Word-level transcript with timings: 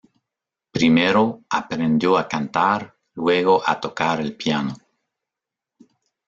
Primero, 0.71 1.43
aprendió 1.51 2.17
a 2.17 2.27
cantar, 2.27 2.91
luego 3.13 3.61
a 3.69 3.79
tocar 3.79 4.19
el 4.21 4.35
piano. 4.35 4.75